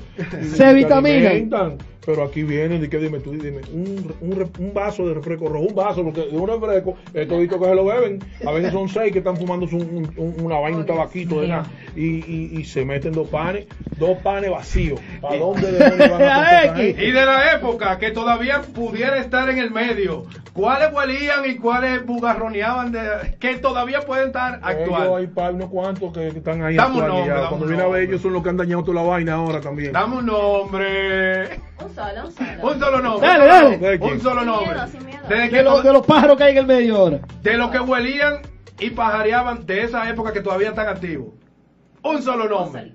[0.55, 1.77] Se vitaminan.
[2.09, 5.75] Pero aquí vienen, y que dime tú, dime, un, un, vaso de refresco rojo, un
[5.75, 8.17] vaso, porque de un refresco, es todito que se lo beben,
[8.47, 11.67] a veces son seis que están fumando un- un- una vaina, un tabaquito de nada,
[11.95, 13.67] y, y, y se meten dos panes,
[13.99, 14.99] dos panes vacíos.
[15.21, 16.81] ¿Para dónde demonios van a?
[16.81, 22.03] Y de la época que todavía pudiera estar en el medio, ¿cuáles huelían y cuáles
[22.07, 23.01] bugarroneaban de,
[23.39, 27.33] que todavía pueden estar Ellos hay par unos cuantos que, que están ahí actuales nombre,
[27.49, 29.91] Cuando viene a ver, ellos son los que han dañado toda la vaina ahora también.
[29.91, 31.49] Dame un nombre.
[31.99, 32.71] Un solo, un solo.
[32.73, 33.27] Un solo nombre.
[33.27, 33.45] Dale,
[33.79, 33.97] dale.
[34.01, 34.73] Un solo Sin nombre.
[34.75, 35.19] miedo, sin miedo.
[35.27, 37.19] Desde que De, los- de los pájaros que hay en el medio ahora.
[37.41, 38.41] de lo que huelían
[38.79, 41.33] y pajareaban de esa época que todavía están activos.
[42.03, 42.93] Un solo nombre.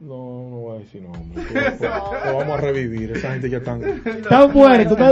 [0.00, 0.14] No,
[0.48, 1.42] no voy a decir nombre.
[2.26, 3.10] Lo vamos a revivir.
[3.10, 3.82] Esa gente ya están.
[3.82, 5.10] Están muertos, están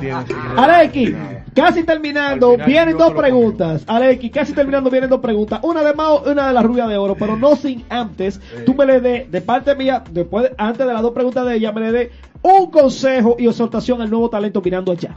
[0.00, 0.12] que-
[0.56, 1.14] Alex,
[1.54, 3.84] casi terminando, vienen dos preguntas.
[3.86, 5.60] Alex, casi terminando, vienen dos preguntas.
[5.62, 8.40] Una de Mao y una de la rubia de oro, pero no sin antes.
[8.64, 11.72] Tú me le des, de parte mía, después, antes de las dos preguntas de ella,
[11.72, 12.10] me le dé
[12.40, 15.14] un consejo y exhortación al nuevo talento mirando allá.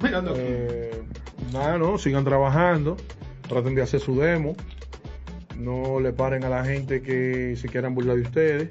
[0.00, 0.40] Mirando aquí.
[0.40, 1.02] Eh,
[1.52, 2.96] nada, no, sigan trabajando,
[3.48, 4.54] traten de hacer su demo,
[5.58, 8.68] no le paren a la gente que se quieran burlar de ustedes,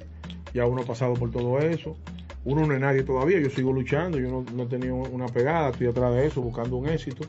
[0.54, 1.96] ya uno ha pasado por todo eso,
[2.44, 5.70] uno no es nadie todavía, yo sigo luchando, yo no, no he tenido una pegada,
[5.70, 7.26] estoy atrás de eso, buscando un éxito,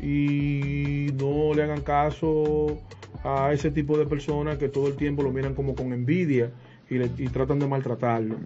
[0.00, 2.78] y no le hagan caso
[3.24, 6.50] a ese tipo de personas que todo el tiempo lo miran como con envidia
[6.88, 8.36] y, le- y tratan de maltratarlo,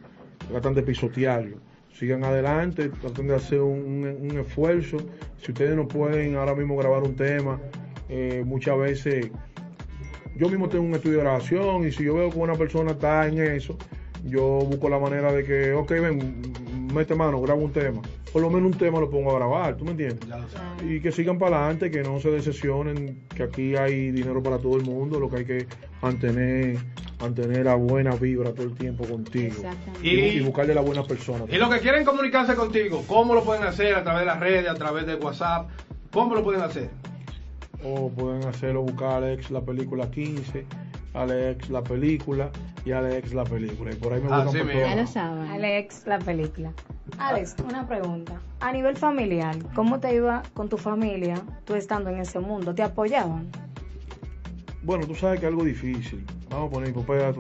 [0.51, 1.59] tratan de pisotearlo.
[1.93, 4.97] Sigan adelante, traten de hacer un, un- un esfuerzo.
[5.41, 7.61] Si ustedes no pueden ahora mismo grabar un tema,
[8.09, 9.31] eh, muchas veces
[10.37, 13.27] yo mismo tengo un estudio de grabación y si yo veo que una persona está
[13.27, 13.77] en eso,
[14.25, 16.43] yo busco la manera de que, ok, ven,
[16.93, 18.01] mete mano, grabo un tema.
[18.33, 20.29] Por lo menos un tema lo pongo a grabar, ¿tú me entiendes?
[20.29, 20.83] Ya lo sabes.
[20.91, 24.77] Y que sigan para adelante, que no se decepcionen, que aquí hay dinero para todo
[24.77, 25.67] el mundo, lo que hay que
[26.03, 26.79] mantener,
[27.21, 29.55] mantener a buena vibra todo el tiempo contigo.
[29.57, 30.01] Exactamente.
[30.09, 31.45] Y, Y- buscarle a la buena persona.
[31.49, 33.95] Y los que quieren comunicarse contigo, ¿cómo lo pueden hacer?
[33.95, 35.69] A través de las redes, a través de WhatsApp.
[36.13, 36.91] ¿Cómo lo pueden hacer?
[37.85, 40.65] O pueden hacerlo, buscar Alex la película 15,
[41.13, 42.51] Alex la película
[42.85, 43.93] y Alex la película.
[43.93, 45.49] Y por ahí me por lo saben.
[45.49, 46.73] Alex, la película.
[47.19, 48.41] Alex, una pregunta.
[48.61, 52.75] A nivel familiar, ¿cómo te iba con tu familia tú estando en ese mundo?
[52.75, 53.49] ¿Te apoyaban?
[54.83, 56.25] Bueno, tú sabes que es algo difícil.
[56.51, 57.33] Vamos a poner mi papá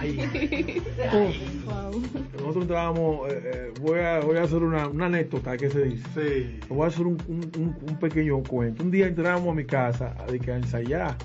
[0.00, 1.12] Trujillita.
[2.34, 6.04] Nosotros entrábamos, eh, eh, voy, a, voy a hacer una, una anécdota que se dice.
[6.14, 6.60] Sí.
[6.68, 8.82] Voy a hacer un, un- un- un pequeño cuento.
[8.82, 11.16] Un día entramos a mi casa a, de que a ensayar.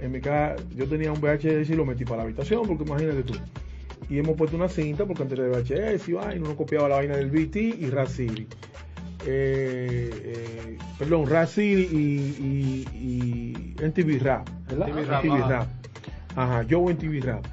[0.00, 3.22] En mi casa, yo tenía un VHS y lo metí para la habitación, porque imagínate
[3.24, 3.34] tú.
[4.08, 7.16] Y hemos puesto una cinta, porque antes de VHS y vaina, uno copiaba la vaina
[7.16, 8.46] del BT y Raciri.
[9.26, 14.88] Eh, eh, perdón, Raciri y, y, y NTV Rap, ¿verdad?
[14.88, 15.48] NTV Rap, ajá.
[15.48, 15.68] Rap.
[16.36, 17.44] Ajá, yo NTV Rap.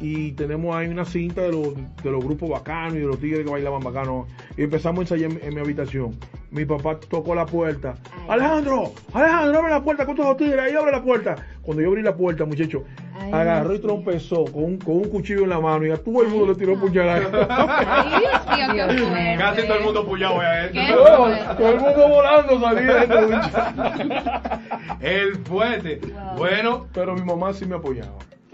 [0.00, 3.44] Y tenemos ahí una cinta de los, de los grupos bacanos y de los tigres
[3.44, 4.26] que bailaban bacanos.
[4.56, 6.16] Y empezamos a ensayar en, en mi habitación.
[6.50, 7.94] Mi papá tocó la puerta.
[8.28, 11.36] Alejandro, Alejandro, abre la puerta con todos los tigres, ahí abre la puerta.
[11.62, 12.82] Cuando yo abrí la puerta, muchacho,
[13.20, 16.22] Ay, agarró y trompezó con un, con un cuchillo en la mano y a todo
[16.22, 17.46] el mundo le tiró puñalada.
[17.50, 18.20] Ay,
[18.56, 19.36] Dios mío, qué fuerte.
[19.38, 20.02] Casi todo el mundo.
[20.02, 25.00] No, todo el mundo volando salía de este muchacho.
[25.00, 26.00] El fuerte.
[26.02, 26.36] Wow.
[26.36, 28.12] Bueno, Pero mi mamá sí me apoyaba.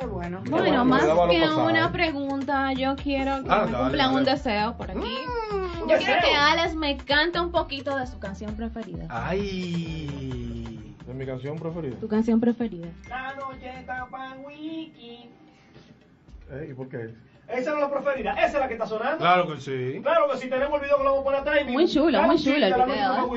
[0.09, 0.41] Bueno.
[0.49, 1.09] Bueno, Bueno, más que
[1.41, 1.67] pasado.
[1.67, 5.01] una pregunta, yo quiero que Ah, me dale, cumplan un deseo por aquí.
[5.01, 5.07] tu
[5.87, 5.99] Yo deseo.
[5.99, 9.07] quiero que Alex me cante un poquito de su canción preferida.
[9.09, 10.95] Ay.
[11.09, 11.97] Es mi canción preferida.
[11.99, 12.89] Tu canción preferida.
[13.09, 15.31] La noche está pa' wiki.
[16.51, 17.15] Eh, ¿Y por qué?
[17.49, 19.19] Esa no es la preferida, esa es la que está sonando.
[19.19, 20.01] Claro que sí.
[20.03, 21.59] Claro que si tenemos el video que lo vamos a poner atrás.
[21.69, 23.29] y Muy chulo, muy chulo el la video,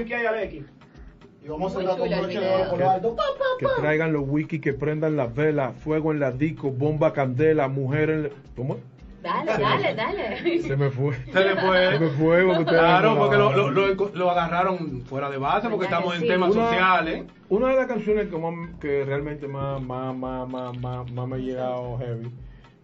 [1.43, 3.15] Y vamos a entrar con broche de oro por lo alto.
[3.15, 7.13] Pa, pa, Que traigan los wiki, que prendan las velas, fuego en las discos, bomba
[7.13, 8.29] candela, mujer en...
[8.55, 8.77] ¿Cómo?
[9.21, 10.61] Dale, dale, dale.
[10.61, 11.13] Se me fue.
[11.33, 11.91] Se le fue.
[11.91, 12.45] Se me fue.
[12.45, 16.11] porque Claro, no porque lo, lo, lo- lo agarraron fuera de base porque ¿Verdad estamos
[16.13, 16.27] que en sí?
[16.29, 17.23] temas Una- sociales.
[17.49, 21.35] Una de las canciones que, más- que realmente más, más, más, más, más, más me
[21.35, 22.31] ha llegado heavy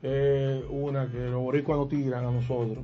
[0.03, 2.79] es una que los boricuas nos tiran a nosotros.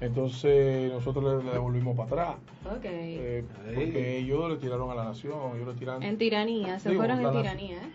[0.00, 2.36] Entonces nosotros le, le devolvimos para atrás.
[2.76, 2.84] Ok.
[2.84, 5.56] eh, porque ellos le tiraron a la nación.
[5.56, 7.42] Ellos le tiraron, En tiranía, se Digo, fueron en nación.
[7.42, 7.90] tiranía, ¿eh?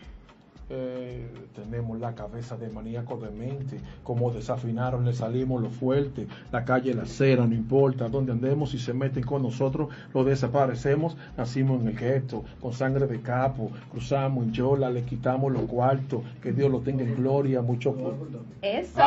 [0.67, 6.65] Eh, tenemos la cabeza de maníaco de mente, como desafinaron, le salimos lo fuerte, la
[6.65, 11.81] calle, la acera, no importa dónde andemos, si se meten con nosotros, lo desaparecemos, nacimos
[11.81, 16.51] en el gesto, con sangre de capo, cruzamos en yola, le quitamos los cuartos, que
[16.51, 17.95] Dios lo tenga en gloria, mucho
[18.63, 19.01] Eso.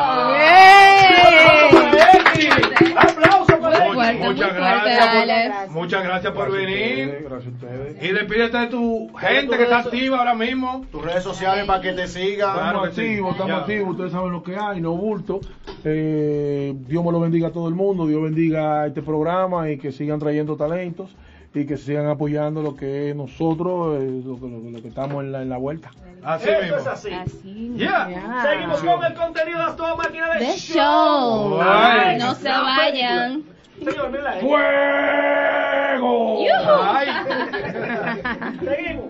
[2.95, 3.48] ¡Aplausos
[3.85, 5.71] muy Muchas fuerte, gracias por-.
[5.71, 7.05] Muchas gracias por Gracias venir.
[7.07, 8.03] ustedes, gracias a ustedes.
[8.03, 10.85] Y despídete de tu gente que está activa ahora mismo.
[10.91, 12.53] Tus redes sociales para que te sigan.
[12.53, 13.01] Claro Estamos sí.
[13.01, 15.39] activos, estamos activos, ustedes saben lo que hay, no bulto.
[15.83, 19.91] Eh, Dios me lo bendiga a todo el mundo, Dios bendiga este programa y que
[19.91, 21.15] sigan trayendo talentos
[21.53, 24.87] y que sigan apoyando lo que es nosotros, eh, lo, que- lo que- lo que
[24.89, 25.89] estamos en la, en la vuelta.
[26.21, 26.77] Así Eso mismo.
[26.77, 27.09] es así.
[27.13, 27.73] Así.
[27.77, 28.09] Yeah.
[28.09, 28.41] ya.
[28.43, 31.59] Seguimos con el contenido de toda máquina de, De show.
[31.61, 32.19] Ay.
[32.19, 33.43] No se vayan.
[34.41, 36.11] ¡Fuego!
[36.43, 36.75] ¡Yuhu!
[36.81, 37.07] ¡Ay!
[38.63, 39.05] Seguimos.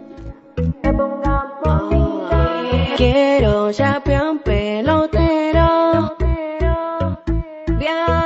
[2.97, 6.15] Quiero champion pelotero.
[7.77, 8.18] Bien.